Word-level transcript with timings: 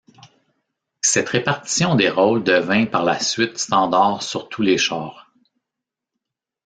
Cette 1.03 1.29
répartition 1.29 1.93
des 1.93 2.09
rôles 2.09 2.43
devint 2.43 2.87
par 2.87 3.03
la 3.05 3.19
suite 3.19 3.59
standard 3.59 4.23
sur 4.23 4.49
tous 4.49 4.63
les 4.63 4.79
chars. 4.79 5.31